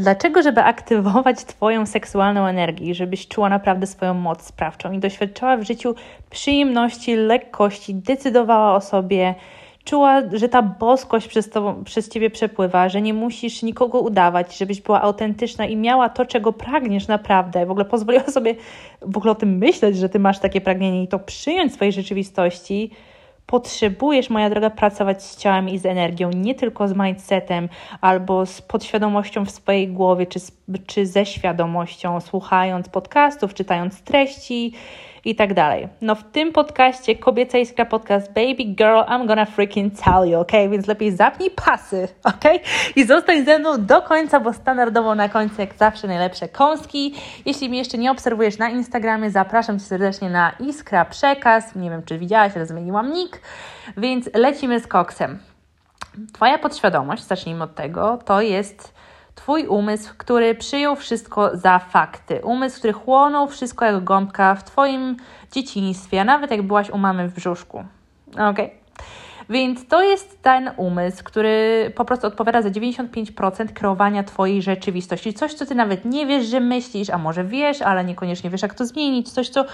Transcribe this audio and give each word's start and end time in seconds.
Dlaczego? 0.00 0.42
Żeby 0.42 0.62
aktywować 0.62 1.44
Twoją 1.44 1.86
seksualną 1.86 2.46
energię, 2.46 2.94
żebyś 2.94 3.28
czuła 3.28 3.48
naprawdę 3.48 3.86
swoją 3.86 4.14
moc 4.14 4.42
sprawczą 4.42 4.92
i 4.92 4.98
doświadczała 4.98 5.56
w 5.56 5.62
życiu 5.62 5.94
przyjemności, 6.30 7.16
lekkości, 7.16 7.94
decydowała 7.94 8.74
o 8.74 8.80
sobie, 8.80 9.34
czuła, 9.84 10.22
że 10.32 10.48
ta 10.48 10.62
boskość 10.62 11.28
przez, 11.28 11.50
przez 11.84 12.08
ciebie 12.08 12.30
przepływa, 12.30 12.88
że 12.88 13.02
nie 13.02 13.14
musisz 13.14 13.62
nikogo 13.62 14.00
udawać, 14.00 14.58
żebyś 14.58 14.80
była 14.80 15.02
autentyczna 15.02 15.66
i 15.66 15.76
miała 15.76 16.08
to, 16.08 16.26
czego 16.26 16.52
pragniesz 16.52 17.08
naprawdę. 17.08 17.66
W 17.66 17.70
ogóle 17.70 17.84
pozwoliła 17.84 18.24
sobie 18.24 18.54
w 19.02 19.16
ogóle 19.16 19.32
o 19.32 19.34
tym 19.34 19.58
myśleć, 19.58 19.96
że 19.96 20.08
ty 20.08 20.18
masz 20.18 20.38
takie 20.38 20.60
pragnienie 20.60 21.02
i 21.02 21.08
to 21.08 21.18
przyjąć 21.18 21.74
swojej 21.74 21.92
rzeczywistości. 21.92 22.90
Potrzebujesz, 23.50 24.30
moja 24.30 24.50
droga, 24.50 24.70
pracować 24.70 25.22
z 25.22 25.36
ciałem 25.36 25.68
i 25.68 25.78
z 25.78 25.86
energią, 25.86 26.30
nie 26.30 26.54
tylko 26.54 26.88
z 26.88 26.94
mindsetem 26.96 27.68
albo 28.00 28.46
z 28.46 28.62
podświadomością 28.62 29.44
w 29.44 29.50
swojej 29.50 29.88
głowie, 29.88 30.26
czy, 30.26 30.40
czy 30.86 31.06
ze 31.06 31.26
świadomością, 31.26 32.20
słuchając 32.20 32.88
podcastów, 32.88 33.54
czytając 33.54 34.02
treści 34.02 34.74
i 35.24 35.34
tak 35.34 35.54
dalej. 35.54 35.88
No 36.00 36.14
w 36.14 36.24
tym 36.24 36.52
podcaście 36.52 37.16
Kobieca 37.16 37.58
Iskra 37.58 37.84
Podcast 37.84 38.32
Baby 38.32 38.64
Girl 38.64 39.00
I'm 39.08 39.26
gonna 39.26 39.44
freaking 39.44 40.00
tell 40.04 40.30
you, 40.30 40.40
ok? 40.40 40.52
Więc 40.70 40.86
lepiej 40.86 41.12
zapnij 41.12 41.50
pasy, 41.50 42.08
ok? 42.24 42.44
I 42.96 43.04
zostań 43.04 43.44
ze 43.44 43.58
mną 43.58 43.86
do 43.86 44.02
końca, 44.02 44.40
bo 44.40 44.52
standardowo 44.52 45.14
na 45.14 45.28
końcu 45.28 45.60
jak 45.60 45.74
zawsze 45.74 46.08
najlepsze 46.08 46.48
kąski. 46.48 47.14
Jeśli 47.46 47.68
mnie 47.68 47.78
jeszcze 47.78 47.98
nie 47.98 48.10
obserwujesz 48.10 48.58
na 48.58 48.68
Instagramie, 48.68 49.30
zapraszam 49.30 49.78
Cię 49.78 49.84
serdecznie 49.84 50.30
na 50.30 50.52
Iskra 50.60 51.04
Przekaz. 51.04 51.74
Nie 51.74 51.90
wiem, 51.90 52.02
czy 52.02 52.18
widziałaś, 52.18 52.52
ale 52.56 52.66
zmieniłam 52.66 53.12
nick. 53.12 53.40
Więc 53.96 54.30
lecimy 54.34 54.80
z 54.80 54.86
koksem. 54.86 55.38
Twoja 56.32 56.58
podświadomość, 56.58 57.22
zacznijmy 57.22 57.64
od 57.64 57.74
tego, 57.74 58.18
to 58.24 58.40
jest 58.40 58.94
Twój 59.34 59.66
umysł, 59.66 60.14
który 60.18 60.54
przyjął 60.54 60.96
wszystko 60.96 61.56
za 61.56 61.78
fakty. 61.78 62.40
Umysł, 62.44 62.78
który 62.78 62.92
chłonął 62.92 63.48
wszystko 63.48 63.84
jak 63.84 64.04
gąbka 64.04 64.54
w 64.54 64.64
Twoim 64.64 65.16
dzieciństwie, 65.52 66.20
a 66.20 66.24
nawet 66.24 66.50
jak 66.50 66.62
byłaś 66.62 66.90
u 66.90 66.98
mamy 66.98 67.28
w 67.28 67.34
brzuszku. 67.34 67.84
Ok? 68.38 68.58
Więc 69.50 69.88
to 69.88 70.02
jest 70.02 70.42
ten 70.42 70.70
umysł, 70.76 71.24
który 71.24 71.92
po 71.96 72.04
prostu 72.04 72.26
odpowiada 72.26 72.62
za 72.62 72.68
95% 72.68 73.72
kreowania 73.72 74.24
Twojej 74.24 74.62
rzeczywistości. 74.62 75.34
Coś, 75.34 75.54
co 75.54 75.66
Ty 75.66 75.74
nawet 75.74 76.04
nie 76.04 76.26
wiesz, 76.26 76.46
że 76.46 76.60
myślisz, 76.60 77.10
a 77.10 77.18
może 77.18 77.44
wiesz, 77.44 77.82
ale 77.82 78.04
niekoniecznie 78.04 78.50
wiesz, 78.50 78.62
jak 78.62 78.74
to 78.74 78.86
zmienić. 78.86 79.32
Coś, 79.32 79.48
co 79.48 79.64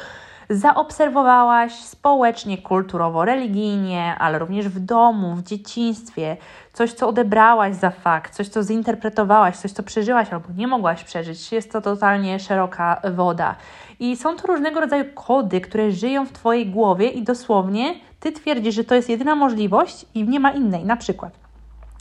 zaobserwowałaś 0.51 1.75
społecznie, 1.75 2.59
kulturowo, 2.59 3.25
religijnie, 3.25 4.15
ale 4.19 4.39
również 4.39 4.69
w 4.69 4.81
domu, 4.81 5.35
w 5.35 5.43
dzieciństwie, 5.43 6.37
coś, 6.73 6.93
co 6.93 7.09
odebrałaś 7.09 7.75
za 7.75 7.91
fakt, 7.91 8.35
coś, 8.35 8.49
co 8.49 8.63
zinterpretowałaś, 8.63 9.57
coś, 9.57 9.73
co 9.73 9.83
przeżyłaś 9.83 10.33
albo 10.33 10.49
nie 10.57 10.67
mogłaś 10.67 11.05
przeżyć. 11.05 11.53
Jest 11.53 11.73
to 11.73 11.81
totalnie 11.81 12.41
szeroka 12.41 13.01
woda. 13.15 13.55
I 14.01 14.17
są 14.17 14.37
to 14.37 14.47
różnego 14.47 14.81
rodzaju 14.81 15.05
kody, 15.15 15.61
które 15.61 15.93
żyją 15.93 16.27
w 16.27 16.33
Twojej 16.33 16.67
głowie 16.67 17.09
i 17.09 17.23
dosłownie 17.23 17.95
Ty 18.21 18.33
twierdzisz, 18.33 18.75
że 18.75 18.85
to 18.85 18.95
jest 18.95 19.09
jedyna 19.09 19.35
możliwość 19.35 20.07
i 20.15 20.29
nie 20.29 20.41
ma 20.41 20.51
innej. 20.51 20.85
Na 20.85 20.97
przykład 20.97 21.46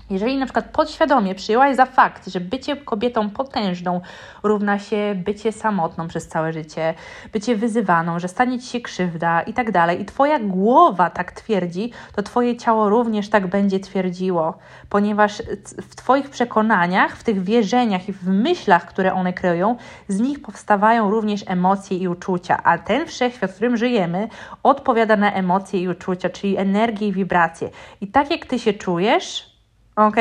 jeżeli 0.09 0.37
na 0.37 0.45
przykład 0.45 0.65
podświadomie 0.65 1.35
przyjęłaś 1.35 1.75
za 1.75 1.85
fakt, 1.85 2.27
że 2.27 2.39
bycie 2.39 2.75
kobietą 2.75 3.29
potężną 3.29 4.01
równa 4.43 4.79
się 4.79 5.15
bycie 5.25 5.51
samotną 5.51 6.07
przez 6.07 6.27
całe 6.27 6.53
życie, 6.53 6.93
bycie 7.33 7.55
wyzywaną, 7.55 8.19
że 8.19 8.27
stanie 8.27 8.59
ci 8.59 8.67
się 8.67 8.81
krzywda 8.81 9.41
i 9.41 9.53
tak 9.53 9.71
dalej, 9.71 10.01
i 10.01 10.05
twoja 10.05 10.39
głowa 10.39 11.09
tak 11.09 11.31
twierdzi, 11.31 11.91
to 12.15 12.23
twoje 12.23 12.57
ciało 12.57 12.89
również 12.89 13.29
tak 13.29 13.47
będzie 13.47 13.79
twierdziło, 13.79 14.57
ponieważ 14.89 15.41
w 15.81 15.95
twoich 15.95 16.29
przekonaniach, 16.29 17.17
w 17.17 17.23
tych 17.23 17.43
wierzeniach 17.43 18.09
i 18.09 18.13
w 18.13 18.27
myślach, 18.27 18.85
które 18.85 19.13
one 19.13 19.33
kreują, 19.33 19.75
z 20.07 20.19
nich 20.19 20.41
powstawają 20.41 21.11
również 21.11 21.43
emocje 21.47 21.97
i 21.97 22.07
uczucia, 22.07 22.63
a 22.63 22.77
ten 22.77 23.05
wszechświat, 23.05 23.51
w 23.51 23.55
którym 23.55 23.77
żyjemy, 23.77 24.27
odpowiada 24.63 25.15
na 25.15 25.33
emocje 25.33 25.79
i 25.79 25.87
uczucia, 25.87 26.29
czyli 26.29 26.57
energię 26.57 27.07
i 27.07 27.11
wibracje. 27.11 27.69
I 28.01 28.07
tak 28.07 28.31
jak 28.31 28.45
ty 28.45 28.59
się 28.59 28.73
czujesz, 28.73 29.54
Ok? 29.95 30.15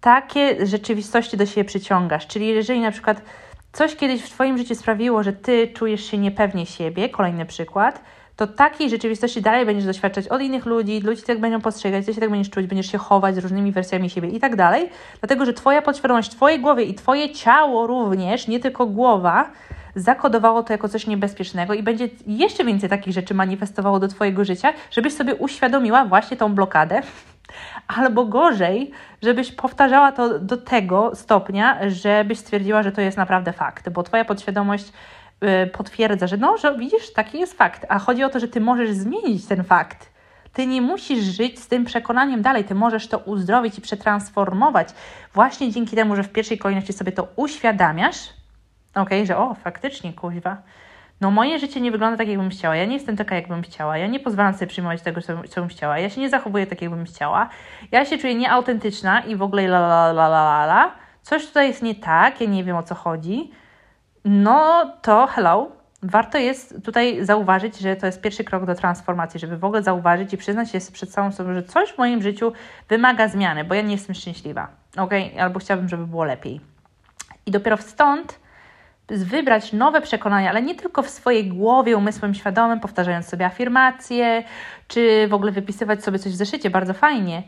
Takie 0.00 0.66
rzeczywistości 0.66 1.36
do 1.36 1.46
siebie 1.46 1.64
przyciągasz. 1.64 2.26
Czyli 2.26 2.46
jeżeli 2.46 2.80
na 2.80 2.90
przykład 2.90 3.22
coś 3.72 3.96
kiedyś 3.96 4.22
w 4.22 4.30
Twoim 4.30 4.58
życiu 4.58 4.74
sprawiło, 4.74 5.22
że 5.22 5.32
Ty 5.32 5.68
czujesz 5.68 6.04
się 6.04 6.18
niepewnie 6.18 6.66
siebie, 6.66 7.08
kolejny 7.08 7.46
przykład, 7.46 8.00
to 8.36 8.46
takiej 8.46 8.90
rzeczywistości 8.90 9.42
dalej 9.42 9.66
będziesz 9.66 9.84
doświadczać 9.84 10.28
od 10.28 10.42
innych 10.42 10.66
ludzi, 10.66 11.00
ludzie 11.00 11.22
tak 11.22 11.40
będą 11.40 11.60
postrzegać, 11.60 12.06
ty 12.06 12.14
się 12.14 12.20
tak 12.20 12.30
będziesz 12.30 12.50
czuć, 12.50 12.66
będziesz 12.66 12.92
się 12.92 12.98
chować 12.98 13.34
z 13.34 13.38
różnymi 13.38 13.72
wersjami 13.72 14.10
siebie 14.10 14.28
i 14.28 14.40
tak 14.40 14.56
dalej, 14.56 14.90
dlatego 15.20 15.44
że 15.44 15.52
Twoja 15.52 15.82
podświadomość 15.82 16.32
w 16.32 16.34
Twojej 16.34 16.60
głowie 16.60 16.84
i 16.84 16.94
Twoje 16.94 17.32
ciało 17.32 17.86
również, 17.86 18.48
nie 18.48 18.60
tylko 18.60 18.86
głowa, 18.86 19.50
zakodowało 19.96 20.62
to 20.62 20.72
jako 20.72 20.88
coś 20.88 21.06
niebezpiecznego 21.06 21.74
i 21.74 21.82
będzie 21.82 22.08
jeszcze 22.26 22.64
więcej 22.64 22.88
takich 22.88 23.14
rzeczy 23.14 23.34
manifestowało 23.34 24.00
do 24.00 24.08
Twojego 24.08 24.44
życia, 24.44 24.72
żebyś 24.90 25.14
sobie 25.14 25.34
uświadomiła 25.34 26.04
właśnie 26.04 26.36
tą 26.36 26.54
blokadę, 26.54 27.02
albo 27.88 28.24
gorzej, 28.24 28.90
żebyś 29.22 29.52
powtarzała 29.52 30.12
to 30.12 30.38
do 30.38 30.56
tego 30.56 31.14
stopnia, 31.14 31.78
żebyś 31.88 32.38
stwierdziła, 32.38 32.82
że 32.82 32.92
to 32.92 33.00
jest 33.00 33.16
naprawdę 33.16 33.52
fakt, 33.52 33.88
bo 33.88 34.02
Twoja 34.02 34.24
podświadomość 34.24 34.92
y, 35.64 35.66
potwierdza, 35.66 36.26
że 36.26 36.36
no, 36.36 36.58
że 36.58 36.78
widzisz, 36.78 37.12
taki 37.12 37.38
jest 37.38 37.58
fakt, 37.58 37.86
a 37.88 37.98
chodzi 37.98 38.24
o 38.24 38.28
to, 38.28 38.40
że 38.40 38.48
Ty 38.48 38.60
możesz 38.60 38.90
zmienić 38.92 39.46
ten 39.46 39.64
fakt. 39.64 40.14
Ty 40.52 40.66
nie 40.66 40.82
musisz 40.82 41.24
żyć 41.24 41.60
z 41.60 41.68
tym 41.68 41.84
przekonaniem 41.84 42.42
dalej, 42.42 42.64
ty 42.64 42.74
możesz 42.74 43.08
to 43.08 43.18
uzdrowić 43.18 43.78
i 43.78 43.80
przetransformować 43.80 44.88
właśnie 45.34 45.72
dzięki 45.72 45.96
temu, 45.96 46.16
że 46.16 46.22
w 46.22 46.32
pierwszej 46.32 46.58
kolejności 46.58 46.92
sobie 46.92 47.12
to 47.12 47.28
uświadamiasz, 47.36 48.16
ok, 48.94 49.10
że 49.24 49.38
o, 49.38 49.54
faktycznie, 49.54 50.12
kuźwa, 50.12 50.56
no 51.20 51.30
moje 51.30 51.58
życie 51.58 51.80
nie 51.80 51.92
wygląda 51.92 52.16
tak, 52.16 52.28
jakbym 52.28 52.50
chciała, 52.50 52.76
ja 52.76 52.84
nie 52.84 52.94
jestem 52.94 53.16
taka, 53.16 53.34
jakbym 53.34 53.62
chciała, 53.62 53.98
ja 53.98 54.06
nie 54.06 54.20
pozwalam 54.20 54.54
sobie 54.54 54.66
przyjmować 54.66 55.02
tego, 55.02 55.22
co, 55.22 55.42
co 55.48 55.60
bym 55.60 55.70
chciała, 55.70 55.98
ja 55.98 56.10
się 56.10 56.20
nie 56.20 56.30
zachowuję 56.30 56.66
tak, 56.66 56.82
jakbym 56.82 57.04
chciała, 57.04 57.48
ja 57.92 58.04
się 58.04 58.18
czuję 58.18 58.34
nieautentyczna 58.34 59.20
i 59.20 59.36
w 59.36 59.42
ogóle 59.42 59.64
la 59.64 59.78
la 59.78 60.10
la 60.10 60.26
la 60.26 60.64
la 60.64 60.92
coś 61.22 61.46
tutaj 61.46 61.68
jest 61.68 61.82
nie 61.82 61.94
tak, 61.94 62.40
ja 62.40 62.46
nie 62.46 62.64
wiem 62.64 62.76
o 62.76 62.82
co 62.82 62.94
chodzi, 62.94 63.50
no 64.24 64.90
to 65.02 65.26
hello, 65.26 65.68
warto 66.02 66.38
jest 66.38 66.84
tutaj 66.84 67.24
zauważyć, 67.24 67.78
że 67.78 67.96
to 67.96 68.06
jest 68.06 68.20
pierwszy 68.20 68.44
krok 68.44 68.66
do 68.66 68.74
transformacji, 68.74 69.40
żeby 69.40 69.58
w 69.58 69.64
ogóle 69.64 69.82
zauważyć 69.82 70.32
i 70.32 70.36
przyznać 70.36 70.70
się 70.70 70.78
przed 70.92 71.10
całą 71.10 71.32
sobą, 71.32 71.54
że 71.54 71.62
coś 71.62 71.92
w 71.92 71.98
moim 71.98 72.22
życiu 72.22 72.52
wymaga 72.88 73.28
zmiany, 73.28 73.64
bo 73.64 73.74
ja 73.74 73.82
nie 73.82 73.92
jestem 73.92 74.14
szczęśliwa, 74.14 74.68
ok? 74.96 75.10
Albo 75.40 75.60
chciałabym, 75.60 75.88
żeby 75.88 76.06
było 76.06 76.24
lepiej. 76.24 76.60
I 77.46 77.50
dopiero 77.50 77.76
stąd 77.76 78.43
wybrać 79.08 79.72
nowe 79.72 80.00
przekonania, 80.00 80.50
ale 80.50 80.62
nie 80.62 80.74
tylko 80.74 81.02
w 81.02 81.08
swojej 81.08 81.48
głowie, 81.48 81.96
umysłem 81.96 82.34
świadomym, 82.34 82.80
powtarzając 82.80 83.28
sobie 83.28 83.46
afirmacje, 83.46 84.44
czy 84.88 85.28
w 85.28 85.34
ogóle 85.34 85.52
wypisywać 85.52 86.04
sobie 86.04 86.18
coś 86.18 86.32
w 86.32 86.36
zeszycie, 86.36 86.70
bardzo 86.70 86.94
fajnie, 86.94 87.42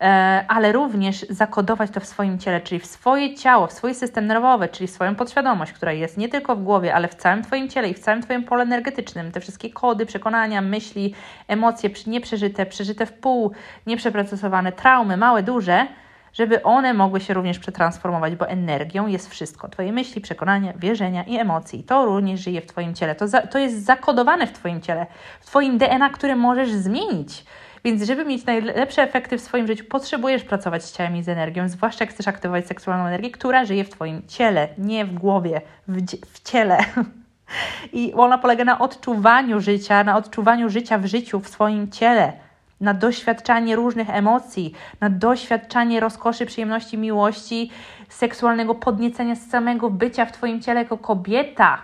e, 0.00 0.44
ale 0.48 0.72
również 0.72 1.26
zakodować 1.30 1.90
to 1.90 2.00
w 2.00 2.06
swoim 2.06 2.38
ciele, 2.38 2.60
czyli 2.60 2.80
w 2.80 2.86
swoje 2.86 3.34
ciało, 3.34 3.66
w 3.66 3.72
swój 3.72 3.94
system 3.94 4.26
nerwowy, 4.26 4.68
czyli 4.68 4.86
w 4.86 4.90
swoją 4.90 5.14
podświadomość, 5.14 5.72
która 5.72 5.92
jest 5.92 6.16
nie 6.16 6.28
tylko 6.28 6.56
w 6.56 6.62
głowie, 6.62 6.94
ale 6.94 7.08
w 7.08 7.14
całym 7.14 7.42
Twoim 7.42 7.68
ciele 7.68 7.88
i 7.88 7.94
w 7.94 7.98
całym 7.98 8.22
Twoim 8.22 8.44
pole 8.44 8.62
energetycznym. 8.62 9.32
Te 9.32 9.40
wszystkie 9.40 9.70
kody, 9.70 10.06
przekonania, 10.06 10.60
myśli, 10.60 11.14
emocje 11.48 11.90
nieprzeżyte, 12.06 12.66
przeżyte 12.66 13.06
w 13.06 13.12
pół, 13.12 13.52
nieprzeprocesowane, 13.86 14.72
traumy, 14.72 15.16
małe, 15.16 15.42
duże– 15.42 15.86
żeby 16.32 16.62
one 16.62 16.94
mogły 16.94 17.20
się 17.20 17.34
również 17.34 17.58
przetransformować, 17.58 18.36
bo 18.36 18.48
energią 18.48 19.06
jest 19.06 19.30
wszystko. 19.30 19.68
Twoje 19.68 19.92
myśli, 19.92 20.20
przekonania, 20.20 20.72
wierzenia 20.76 21.24
i 21.24 21.36
emocje. 21.36 21.78
I 21.78 21.82
to 21.82 22.04
również 22.04 22.40
żyje 22.40 22.60
w 22.60 22.66
Twoim 22.66 22.94
ciele. 22.94 23.14
To, 23.14 23.28
za, 23.28 23.42
to 23.42 23.58
jest 23.58 23.84
zakodowane 23.84 24.46
w 24.46 24.52
Twoim 24.52 24.80
ciele, 24.80 25.06
w 25.40 25.46
Twoim 25.46 25.78
DNA, 25.78 26.10
które 26.10 26.36
możesz 26.36 26.70
zmienić. 26.70 27.44
Więc 27.84 28.02
żeby 28.02 28.24
mieć 28.24 28.46
najlepsze 28.46 29.02
efekty 29.02 29.38
w 29.38 29.40
swoim 29.40 29.66
życiu, 29.66 29.84
potrzebujesz 29.84 30.44
pracować 30.44 30.84
z 30.84 30.92
ciałem 30.92 31.16
i 31.16 31.22
z 31.22 31.28
energią, 31.28 31.68
zwłaszcza 31.68 32.04
jak 32.04 32.14
chcesz 32.14 32.28
aktywować 32.28 32.66
seksualną 32.66 33.06
energię, 33.06 33.30
która 33.30 33.64
żyje 33.64 33.84
w 33.84 33.90
Twoim 33.90 34.22
ciele, 34.28 34.68
nie 34.78 35.04
w 35.04 35.14
głowie, 35.14 35.60
w, 35.88 36.02
w 36.26 36.50
ciele. 36.50 36.78
I 37.92 38.14
ona 38.14 38.38
polega 38.38 38.64
na 38.64 38.78
odczuwaniu 38.78 39.60
życia, 39.60 40.04
na 40.04 40.16
odczuwaniu 40.16 40.70
życia 40.70 40.98
w 40.98 41.06
życiu, 41.06 41.40
w 41.40 41.48
swoim 41.48 41.90
ciele 41.90 42.32
na 42.80 42.94
doświadczanie 42.94 43.76
różnych 43.76 44.10
emocji, 44.10 44.74
na 45.00 45.10
doświadczanie 45.10 46.00
rozkoszy, 46.00 46.46
przyjemności, 46.46 46.98
miłości, 46.98 47.70
seksualnego 48.08 48.74
podniecenia 48.74 49.36
samego 49.36 49.90
bycia 49.90 50.26
w 50.26 50.32
Twoim 50.32 50.62
ciele 50.62 50.80
jako 50.80 50.98
kobieta. 50.98 51.78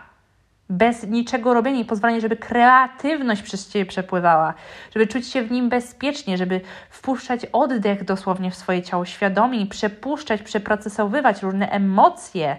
Bez 0.71 1.07
niczego 1.07 1.55
robienia 1.55 1.81
i 1.81 1.85
pozwolenia, 1.85 2.21
żeby 2.21 2.37
kreatywność 2.37 3.43
przez 3.43 3.69
Ciebie 3.69 3.87
przepływała, 3.87 4.55
żeby 4.95 5.07
czuć 5.07 5.29
się 5.29 5.43
w 5.43 5.51
nim 5.51 5.69
bezpiecznie, 5.69 6.39
żeby 6.39 6.61
wpuszczać 6.91 7.47
oddech 7.53 8.05
dosłownie 8.05 8.51
w 8.51 8.55
swoje 8.55 8.83
ciało 8.83 9.05
świadomie 9.05 9.61
i 9.61 9.67
przepuszczać, 9.67 10.43
przeprocesowywać 10.43 11.43
różne 11.43 11.71
emocje, 11.71 12.57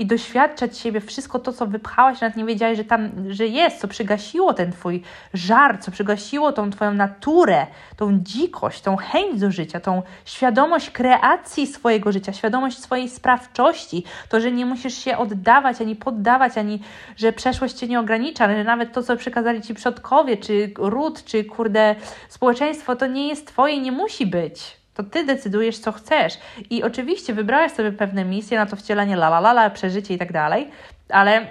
i 0.00 0.06
doświadczać 0.06 0.78
siebie, 0.78 1.00
wszystko 1.00 1.38
to, 1.38 1.52
co 1.52 1.66
wypchałaś, 1.66 2.20
nawet 2.20 2.36
nie 2.36 2.44
wiedziałaś, 2.44 2.76
że 2.76 2.84
tam, 2.84 3.10
że 3.28 3.46
jest, 3.46 3.80
co 3.80 3.88
przygasiło 3.88 4.54
ten 4.54 4.72
twój 4.72 5.02
żar, 5.34 5.78
co 5.80 5.90
przygasiło 5.90 6.52
tą 6.52 6.70
twoją 6.70 6.94
naturę, 6.94 7.66
tą 7.96 8.18
dzikość, 8.18 8.80
tą 8.80 8.96
chęć 8.96 9.40
do 9.40 9.50
życia, 9.50 9.80
tą 9.80 10.02
świadomość 10.24 10.90
kreacji 10.90 11.66
swojego 11.66 12.12
życia, 12.12 12.32
świadomość 12.32 12.78
swojej 12.78 13.08
sprawczości, 13.08 14.04
to, 14.28 14.40
że 14.40 14.52
nie 14.52 14.66
musisz 14.66 14.94
się 14.94 15.18
oddawać, 15.18 15.80
ani 15.80 15.96
poddawać, 15.96 16.58
ani 16.58 16.80
że 17.16 17.32
przeszłość 17.32 17.74
cię 17.74 17.88
nie 17.88 18.00
ogranicza, 18.00 18.48
że 18.48 18.64
nawet 18.64 18.92
to, 18.92 19.02
co 19.02 19.16
przekazali 19.16 19.62
ci 19.62 19.74
przodkowie, 19.74 20.36
czy 20.36 20.72
ród, 20.78 21.24
czy 21.24 21.44
kurde 21.44 21.94
społeczeństwo, 22.28 22.96
to 22.96 23.06
nie 23.06 23.28
jest 23.28 23.46
twoje, 23.46 23.80
nie 23.80 23.92
musi 23.92 24.26
być. 24.26 24.79
To 24.94 25.02
ty 25.02 25.24
decydujesz, 25.24 25.78
co 25.78 25.92
chcesz. 25.92 26.38
I 26.70 26.82
oczywiście 26.82 27.34
wybrałeś 27.34 27.72
sobie 27.72 27.92
pewne 27.92 28.24
misje 28.24 28.58
na 28.58 28.66
to 28.66 28.76
wcielenie, 28.76 29.14
la 29.14 29.26
la 29.26 29.38
la, 29.38 29.50
la 29.50 29.70
przeżycie 29.70 30.14
i 30.14 30.18
tak 30.18 30.32
dalej, 30.32 30.70
ale 31.08 31.46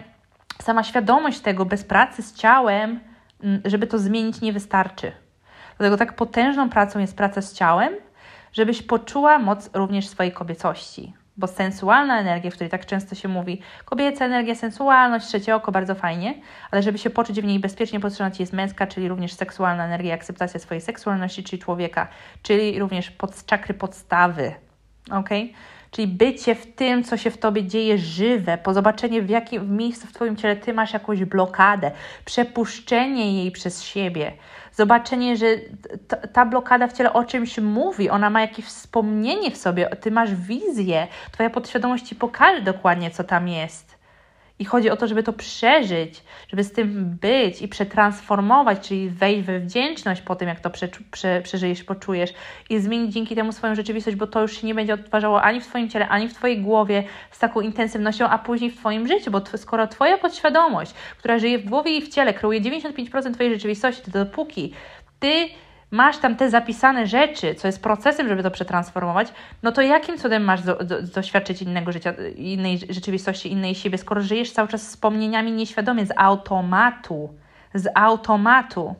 sama 0.61 0.83
świadomość 0.83 1.39
tego 1.39 1.65
bez 1.65 1.83
pracy 1.83 2.21
z 2.21 2.33
ciałem, 2.33 2.99
mm, 3.43 3.61
żeby 3.65 3.87
to 3.87 3.99
zmienić, 3.99 4.41
nie 4.41 4.53
wystarczy. 4.53 5.11
Dlatego 5.77 5.97
tak 5.97 6.15
potężną 6.15 6.69
pracą 6.69 6.99
jest 6.99 7.17
praca 7.17 7.41
z 7.41 7.53
ciałem, 7.53 7.93
żebyś 8.53 8.81
poczuła 8.81 9.39
moc 9.39 9.69
również 9.73 10.07
swojej 10.07 10.31
kobiecości 10.31 11.13
bo 11.39 11.47
sensualna 11.47 12.19
energia, 12.19 12.51
w 12.51 12.53
której 12.53 12.69
tak 12.69 12.85
często 12.85 13.15
się 13.15 13.27
mówi, 13.27 13.61
kobieca 13.85 14.25
energia, 14.25 14.55
sensualność, 14.55 15.27
trzecie 15.27 15.55
oko, 15.55 15.71
bardzo 15.71 15.95
fajnie, 15.95 16.35
ale 16.71 16.83
żeby 16.83 16.97
się 16.97 17.09
poczuć 17.09 17.41
w 17.41 17.45
niej 17.45 17.59
bezpiecznie, 17.59 17.99
potrzebna 17.99 18.31
Ci 18.31 18.43
jest 18.43 18.53
męska, 18.53 18.87
czyli 18.87 19.07
również 19.07 19.33
seksualna 19.33 19.85
energia, 19.85 20.13
akceptacja 20.13 20.59
swojej 20.59 20.81
seksualności, 20.81 21.43
czyli 21.43 21.61
człowieka, 21.61 22.07
czyli 22.41 22.79
również 22.79 23.11
pod, 23.11 23.45
czakry 23.45 23.73
podstawy, 23.73 24.53
ok? 25.11 25.29
Czyli 25.91 26.07
bycie 26.07 26.55
w 26.55 26.75
tym, 26.75 27.03
co 27.03 27.17
się 27.17 27.31
w 27.31 27.37
Tobie 27.37 27.63
dzieje 27.63 27.97
żywe, 27.97 28.57
po 28.57 28.73
zobaczenie 28.73 29.21
w 29.21 29.29
jakim 29.29 29.77
miejscu 29.77 30.07
w 30.07 30.13
Twoim 30.13 30.35
ciele 30.35 30.55
Ty 30.55 30.73
masz 30.73 30.93
jakąś 30.93 31.25
blokadę, 31.25 31.91
przepuszczenie 32.25 33.43
jej 33.43 33.51
przez 33.51 33.83
siebie, 33.83 34.31
zobaczenie, 34.73 35.37
że 35.37 35.45
ta 36.33 36.45
blokada 36.45 36.87
w 36.87 36.93
ciele 36.93 37.13
o 37.13 37.23
czymś 37.23 37.57
mówi, 37.57 38.09
ona 38.09 38.29
ma 38.29 38.41
jakieś 38.41 38.65
wspomnienie 38.65 39.51
w 39.51 39.57
sobie, 39.57 39.89
ty 39.89 40.11
masz 40.11 40.35
wizję, 40.35 41.07
twoja 41.31 41.49
podświadomość 41.49 42.07
ci 42.07 42.15
pokaże 42.15 42.61
dokładnie, 42.61 43.11
co 43.11 43.23
tam 43.23 43.47
jest. 43.47 43.98
I 44.59 44.65
chodzi 44.65 44.89
o 44.89 44.97
to, 44.97 45.07
żeby 45.07 45.23
to 45.23 45.33
przeżyć, 45.33 46.23
żeby 46.49 46.63
z 46.63 46.71
tym 46.71 47.17
być 47.21 47.61
i 47.61 47.67
przetransformować, 47.67 48.87
czyli 48.87 49.09
wejść 49.09 49.41
we 49.41 49.59
wdzięczność 49.59 50.21
po 50.21 50.35
tym, 50.35 50.47
jak 50.47 50.59
to 50.59 50.69
prze, 50.69 50.87
prze, 51.11 51.41
przeżyjesz, 51.41 51.83
poczujesz 51.83 52.33
i 52.69 52.79
zmienić 52.79 53.13
dzięki 53.13 53.35
temu 53.35 53.51
swoją 53.51 53.75
rzeczywistość, 53.75 54.17
bo 54.17 54.27
to 54.27 54.41
już 54.41 54.61
się 54.61 54.67
nie 54.67 54.75
będzie 54.75 54.93
odtwarzało 54.93 55.41
ani 55.41 55.61
w 55.61 55.67
Twoim 55.67 55.89
ciele, 55.89 56.09
ani 56.09 56.27
w 56.27 56.33
Twojej 56.33 56.61
głowie 56.61 57.03
z 57.31 57.39
taką 57.39 57.61
intensywnością, 57.61 58.27
a 58.27 58.39
później 58.39 58.71
w 58.71 58.77
Twoim 58.77 59.07
życiu, 59.07 59.31
bo 59.31 59.41
skoro 59.57 59.87
Twoja 59.87 60.17
podświadomość, 60.17 60.93
która 61.17 61.39
żyje 61.39 61.59
w 61.59 61.69
głowie 61.69 61.97
i 61.97 62.01
w 62.01 62.09
ciele, 62.09 62.33
kreuje 62.33 62.61
95% 62.61 63.33
Twojej 63.33 63.53
rzeczywistości, 63.53 64.11
to 64.11 64.25
dopóki 64.25 64.73
Ty 65.19 65.49
masz 65.91 66.17
tam 66.17 66.35
te 66.35 66.49
zapisane 66.49 67.07
rzeczy, 67.07 67.55
co 67.55 67.67
jest 67.67 67.83
procesem, 67.83 68.27
żeby 68.27 68.43
to 68.43 68.51
przetransformować, 68.51 69.33
no 69.63 69.71
to 69.71 69.81
jakim 69.81 70.17
cudem 70.17 70.43
masz 70.43 70.61
do, 70.61 70.75
do, 70.75 71.01
doświadczyć 71.01 71.61
innego 71.61 71.91
życia, 71.91 72.13
innej 72.35 72.79
rzeczywistości, 72.89 73.51
innej 73.51 73.75
siebie, 73.75 73.97
skoro 73.97 74.21
żyjesz 74.21 74.51
cały 74.51 74.67
czas 74.67 74.87
wspomnieniami 74.87 75.51
nieświadomie, 75.51 76.05
z 76.05 76.11
automatu, 76.17 77.29
z 77.73 77.87
automatu. 77.95 78.95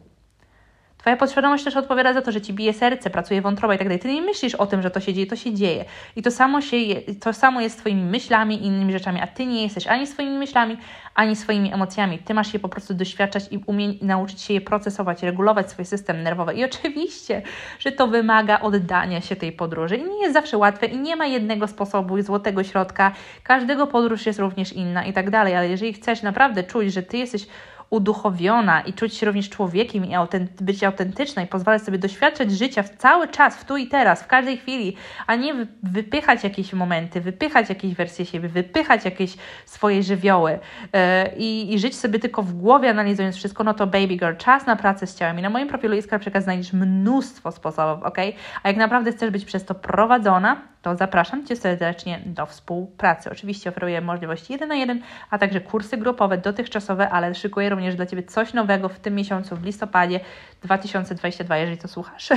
Twoja 1.00 1.18
podświadomość 1.18 1.64
też 1.64 1.76
odpowiada 1.76 2.14
za 2.14 2.22
to, 2.22 2.32
że 2.32 2.42
ci 2.42 2.54
bije 2.54 2.74
serce, 2.74 3.10
pracuje 3.10 3.42
wątroba 3.42 3.76
i 3.76 3.78
tak 3.78 3.88
dalej. 3.88 4.00
Ty 4.00 4.14
nie 4.14 4.22
myślisz 4.22 4.56
o 4.56 4.66
tym, 4.66 4.82
że 4.82 4.92
to 4.92 5.00
się 5.00 5.14
dzieje, 5.14 5.28
to 5.28 5.36
się 5.36 5.54
dzieje. 5.54 5.86
I 6.16 6.22
to 6.22 6.32
samo, 6.32 6.62
się 6.62 6.78
je, 6.78 7.02
to 7.16 7.34
samo 7.34 7.62
jest 7.62 7.80
Twoimi 7.80 8.04
myślami 8.04 8.56
i 8.56 8.66
innymi 8.66 8.94
rzeczami, 8.94 9.22
a 9.22 9.28
Ty 9.28 9.46
nie 9.46 9.64
jesteś 9.64 9.88
ani 9.88 10.08
swoimi 10.08 10.38
myślami, 10.38 10.78
ani 11.16 11.36
swoimi 11.36 11.74
emocjami. 11.74 12.20
Ty 12.20 12.34
masz 12.34 12.54
je 12.54 12.60
po 12.60 12.70
prostu 12.70 12.94
doświadczać 12.94 13.44
i 13.52 13.60
umie, 13.66 13.94
nauczyć 14.02 14.42
się 14.42 14.54
je 14.54 14.62
procesować, 14.62 15.24
regulować 15.24 15.72
swój 15.72 15.86
system 15.86 16.24
nerwowy. 16.24 16.54
I 16.54 16.64
oczywiście, 16.64 17.42
że 17.80 17.92
to 17.92 18.08
wymaga 18.08 18.60
oddania 18.60 19.22
się 19.22 19.36
tej 19.36 19.52
podróży. 19.52 19.98
I 19.98 20.04
nie 20.04 20.22
jest 20.22 20.34
zawsze 20.34 20.58
łatwe 20.58 20.86
i 20.86 20.98
nie 20.98 21.16
ma 21.16 21.26
jednego 21.26 21.68
sposobu 21.68 22.18
i 22.18 22.24
złotego 22.24 22.64
środka. 22.64 23.12
Każdego 23.44 23.88
podróż 23.88 24.26
jest 24.26 24.40
również 24.40 24.74
inna 24.74 25.06
i 25.06 25.14
tak 25.14 25.30
dalej. 25.30 25.56
Ale 25.56 25.70
jeżeli 25.70 25.94
chcesz 25.94 26.22
naprawdę 26.22 26.64
czuć, 26.64 26.94
że 26.94 27.04
Ty 27.04 27.18
jesteś 27.18 27.48
uduchowiona 27.90 28.82
i 28.82 28.94
czuć 28.94 29.14
się 29.14 29.26
również 29.26 29.50
człowiekiem 29.50 30.06
i 30.06 30.14
być 30.62 30.84
autentyczna 30.84 31.42
i 31.42 31.48
pozwalać 31.48 31.84
sobie 31.84 31.98
doświadczać 31.98 32.52
życia 32.52 32.84
w 32.84 32.90
cały 32.90 33.28
czas, 33.28 33.58
w 33.58 33.66
tu 33.66 33.78
i 33.78 33.88
teraz, 33.88 34.24
w 34.24 34.28
każdej 34.28 34.58
chwili, 34.58 34.96
a 35.28 35.36
nie 35.36 35.54
wypychać 35.84 36.44
jakieś 36.44 36.74
momenty, 36.74 37.22
wypychać 37.22 37.70
jakieś 37.70 37.94
wersje 37.94 38.26
siebie, 38.26 38.50
wypychać 38.50 39.06
jakieś 39.06 39.38
swoje 39.66 40.04
żywioły 40.04 40.60
yy, 40.94 41.00
i 41.38 41.80
żyć 41.80 41.98
sobie 41.98 42.20
tylko 42.20 42.44
w 42.44 42.54
głowie, 42.54 42.90
analizując 42.90 43.36
wszystko, 43.36 43.64
no 43.64 43.74
to 43.74 43.88
baby 43.88 44.16
girl, 44.16 44.36
czas 44.38 44.66
na 44.66 44.76
pracę 44.76 45.08
z 45.08 45.16
ciałem. 45.16 45.40
I 45.40 45.42
na 45.42 45.50
moim 45.50 45.68
profilu 45.68 45.96
Iskra 45.96 46.20
Przekaz 46.20 46.44
znajdziesz 46.44 46.74
mnóstwo 46.74 47.52
sposobów, 47.52 48.04
ok? 48.04 48.18
A 48.64 48.68
jak 48.68 48.78
naprawdę 48.78 49.12
chcesz 49.12 49.30
być 49.32 49.46
przez 49.46 49.66
to 49.66 49.76
prowadzona, 49.76 50.62
to 50.82 50.96
zapraszam 50.96 51.46
Cię 51.46 51.56
serdecznie 51.56 52.20
do 52.26 52.46
współpracy. 52.46 53.32
Oczywiście 53.32 53.70
oferuję 53.70 54.02
możliwości 54.02 54.54
1 54.54 54.70
na 54.70 54.76
1, 54.76 55.02
a 55.30 55.38
także 55.38 55.62
kursy 55.62 55.98
grupowe, 55.98 56.38
dotychczasowe, 56.38 57.10
ale 57.10 57.36
szykuję 57.36 57.70
również 57.70 57.79
dla 57.96 58.06
Ciebie 58.06 58.24
coś 58.24 58.54
nowego 58.54 58.90
w 58.90 59.00
tym 59.00 59.16
miesiącu, 59.16 59.56
w 59.56 59.64
listopadzie 59.64 60.20
2022, 60.64 61.58
jeżeli 61.58 61.78
to 61.78 61.88
słuchasz. 61.88 62.30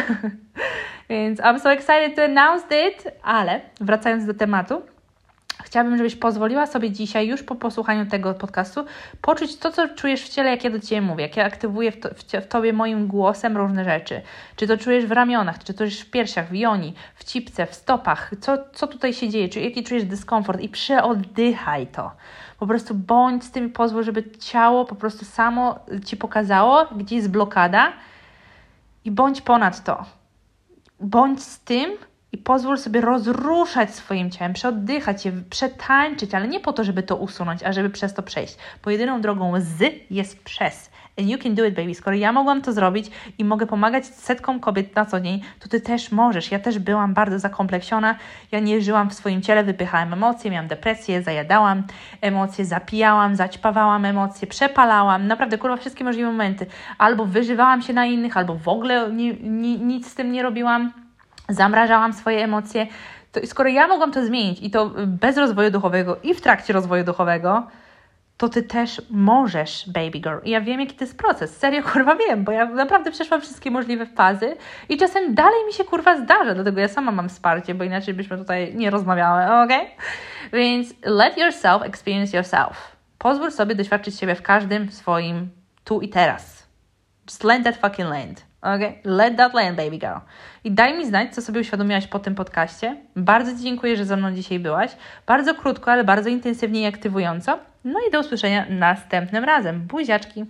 Więc 1.08 1.40
I'm 1.40 1.60
so 1.60 1.72
excited 1.72 2.16
to 2.16 2.24
announce 2.24 2.88
it, 2.88 3.08
ale 3.22 3.60
wracając 3.80 4.26
do 4.26 4.34
tematu, 4.34 4.82
Chciałabym, 5.64 5.96
żebyś 5.96 6.16
pozwoliła 6.16 6.66
sobie 6.66 6.90
dzisiaj, 6.90 7.28
już 7.28 7.42
po 7.42 7.54
posłuchaniu 7.54 8.06
tego 8.06 8.34
podcastu, 8.34 8.84
poczuć 9.20 9.56
to, 9.56 9.72
co 9.72 9.88
czujesz 9.88 10.22
w 10.22 10.28
ciele, 10.28 10.50
jak 10.50 10.64
ja 10.64 10.70
do 10.70 10.80
Ciebie 10.80 11.00
mówię, 11.00 11.22
jak 11.22 11.36
ja 11.36 11.44
aktywuję 11.44 11.92
w, 11.92 12.00
to, 12.00 12.08
w, 12.08 12.44
w 12.44 12.46
Tobie 12.46 12.72
moim 12.72 13.06
głosem 13.06 13.56
różne 13.56 13.84
rzeczy. 13.84 14.22
Czy 14.56 14.66
to 14.66 14.76
czujesz 14.76 15.06
w 15.06 15.12
ramionach, 15.12 15.58
czy 15.58 15.66
to 15.66 15.78
czujesz 15.78 16.00
w 16.00 16.10
piersiach, 16.10 16.48
w 16.48 16.54
joni, 16.54 16.94
w 17.14 17.24
cipce, 17.24 17.66
w 17.66 17.74
stopach, 17.74 18.30
co, 18.40 18.58
co 18.72 18.86
tutaj 18.86 19.12
się 19.12 19.28
dzieje, 19.28 19.48
czy 19.48 19.60
jaki 19.60 19.84
czujesz 19.84 20.04
dyskomfort 20.04 20.60
i 20.60 20.68
przeoddychaj 20.68 21.86
to. 21.86 22.10
Po 22.62 22.66
prostu 22.66 22.94
bądź 22.94 23.44
z 23.44 23.50
tym, 23.50 23.72
pozwól, 23.72 24.04
żeby 24.04 24.30
ciało 24.38 24.84
po 24.84 24.94
prostu 24.94 25.24
samo 25.24 25.78
Ci 26.04 26.16
pokazało, 26.16 26.86
gdzie 26.96 27.16
jest 27.16 27.30
blokada 27.30 27.92
i 29.04 29.10
bądź 29.10 29.40
ponad 29.40 29.84
to. 29.84 30.04
Bądź 31.00 31.42
z 31.42 31.60
tym, 31.60 31.92
i 32.32 32.38
pozwól 32.38 32.78
sobie 32.78 33.00
rozruszać 33.00 33.94
swoim 33.94 34.30
ciałem, 34.30 34.52
przeoddychać 34.52 35.24
je, 35.24 35.32
przetańczyć, 35.50 36.34
ale 36.34 36.48
nie 36.48 36.60
po 36.60 36.72
to, 36.72 36.84
żeby 36.84 37.02
to 37.02 37.16
usunąć, 37.16 37.62
a 37.62 37.72
żeby 37.72 37.90
przez 37.90 38.14
to 38.14 38.22
przejść. 38.22 38.56
Bo 38.84 38.90
jedyną 38.90 39.20
drogą 39.20 39.52
z 39.56 39.92
jest 40.10 40.44
przez. 40.44 40.90
And 41.18 41.28
you 41.28 41.38
can 41.38 41.54
do 41.54 41.64
it, 41.64 41.74
baby. 41.74 41.94
Skoro 41.94 42.16
ja 42.16 42.32
mogłam 42.32 42.62
to 42.62 42.72
zrobić 42.72 43.10
i 43.38 43.44
mogę 43.44 43.66
pomagać 43.66 44.06
setkom 44.06 44.60
kobiet 44.60 44.96
na 44.96 45.04
co 45.04 45.20
dzień, 45.20 45.40
to 45.60 45.68
ty 45.68 45.80
też 45.80 46.12
możesz. 46.12 46.50
Ja 46.50 46.58
też 46.58 46.78
byłam 46.78 47.14
bardzo 47.14 47.38
zakompleksiona. 47.38 48.14
Ja 48.52 48.60
nie 48.60 48.80
żyłam 48.80 49.10
w 49.10 49.14
swoim 49.14 49.42
ciele, 49.42 49.64
wypychałam 49.64 50.12
emocje, 50.12 50.50
miałam 50.50 50.68
depresję, 50.68 51.22
zajadałam 51.22 51.82
emocje, 52.20 52.64
zapijałam, 52.64 53.36
zaćpawałam 53.36 54.04
emocje, 54.04 54.48
przepalałam. 54.48 55.26
Naprawdę, 55.26 55.58
kurwa, 55.58 55.76
wszystkie 55.76 56.04
możliwe 56.04 56.30
momenty. 56.30 56.66
Albo 56.98 57.26
wyżywałam 57.26 57.82
się 57.82 57.92
na 57.92 58.06
innych, 58.06 58.36
albo 58.36 58.54
w 58.54 58.68
ogóle 58.68 59.12
ni, 59.12 59.34
ni, 59.42 59.78
nic 59.78 60.10
z 60.10 60.14
tym 60.14 60.32
nie 60.32 60.42
robiłam 60.42 61.01
zamrażałam 61.48 62.12
swoje 62.12 62.44
emocje. 62.44 62.86
To, 63.32 63.40
skoro 63.46 63.68
ja 63.68 63.86
mogłam 63.86 64.12
to 64.12 64.26
zmienić 64.26 64.62
i 64.62 64.70
to 64.70 64.90
bez 65.06 65.36
rozwoju 65.36 65.70
duchowego 65.70 66.16
i 66.22 66.34
w 66.34 66.40
trakcie 66.40 66.72
rozwoju 66.72 67.04
duchowego, 67.04 67.66
to 68.36 68.48
ty 68.48 68.62
też 68.62 69.02
możesz, 69.10 69.88
baby 69.88 70.18
girl. 70.18 70.38
I 70.44 70.50
ja 70.50 70.60
wiem, 70.60 70.80
jaki 70.80 70.94
to 70.94 71.04
jest 71.04 71.18
proces. 71.18 71.56
Serio, 71.56 71.82
kurwa, 71.92 72.16
wiem, 72.16 72.44
bo 72.44 72.52
ja 72.52 72.64
naprawdę 72.66 73.10
przeszłam 73.10 73.40
wszystkie 73.40 73.70
możliwe 73.70 74.06
fazy 74.06 74.56
i 74.88 74.96
czasem 74.96 75.34
dalej 75.34 75.66
mi 75.66 75.72
się, 75.72 75.84
kurwa, 75.84 76.16
zdarza, 76.16 76.54
dlatego 76.54 76.80
ja 76.80 76.88
sama 76.88 77.12
mam 77.12 77.28
wsparcie, 77.28 77.74
bo 77.74 77.84
inaczej 77.84 78.14
byśmy 78.14 78.38
tutaj 78.38 78.74
nie 78.74 78.90
rozmawiały, 78.90 79.62
ok? 79.64 79.72
Więc 80.52 80.94
let 81.04 81.38
yourself 81.38 81.82
experience 81.82 82.36
yourself. 82.36 82.96
Pozwól 83.18 83.50
sobie 83.50 83.74
doświadczyć 83.74 84.18
siebie 84.18 84.34
w 84.34 84.42
każdym 84.42 84.90
swoim 84.90 85.50
tu 85.84 86.00
i 86.00 86.08
teraz. 86.08 86.61
Just 87.26 87.44
land 87.44 87.64
that 87.64 87.76
fucking 87.76 88.08
land. 88.08 88.42
Okay? 88.62 89.00
Let 89.04 89.36
that 89.36 89.54
land, 89.54 89.76
baby 89.76 89.98
girl. 89.98 90.18
I 90.64 90.70
daj 90.70 90.98
mi 90.98 91.06
znać, 91.06 91.34
co 91.34 91.42
sobie 91.42 91.60
uświadomiłaś 91.60 92.06
po 92.06 92.18
tym 92.18 92.34
podcaście. 92.34 92.96
Bardzo 93.16 93.56
Ci 93.56 93.62
dziękuję, 93.62 93.96
że 93.96 94.04
ze 94.04 94.16
mną 94.16 94.32
dzisiaj 94.32 94.58
byłaś. 94.58 94.90
Bardzo 95.26 95.54
krótko, 95.54 95.92
ale 95.92 96.04
bardzo 96.04 96.28
intensywnie 96.28 96.82
i 96.82 96.86
aktywująco. 96.86 97.58
No 97.84 98.00
i 98.08 98.10
do 98.10 98.20
usłyszenia 98.20 98.66
następnym 98.70 99.44
razem. 99.44 99.80
Buziaczki! 99.80 100.44